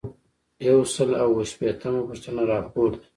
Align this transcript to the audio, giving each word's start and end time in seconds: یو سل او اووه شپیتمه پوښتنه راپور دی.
یو 0.67 0.79
سل 0.93 1.09
او 1.23 1.29
اووه 1.31 1.43
شپیتمه 1.51 2.01
پوښتنه 2.07 2.41
راپور 2.51 2.89
دی. 2.99 3.05